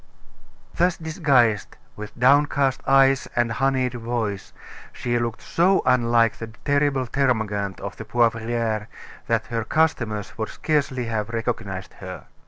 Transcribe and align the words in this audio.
Thus 0.73 0.97
disguised, 0.97 1.77
with 1.95 2.17
downcast 2.19 2.81
eyes 2.87 3.27
and 3.35 3.51
honeyed 3.51 3.93
voice, 3.93 4.51
she 4.91 5.19
looked 5.19 5.43
so 5.43 5.83
unlike 5.85 6.37
the 6.37 6.47
terrible 6.65 7.05
termagant 7.05 7.79
of 7.81 7.97
the 7.97 8.03
Poivriere, 8.05 8.87
that 9.27 9.45
her 9.53 9.63
customers 9.63 10.35
would 10.39 10.49
scarcely 10.49 11.05
have 11.05 11.29
recognized 11.29 11.93
her. 12.01 12.25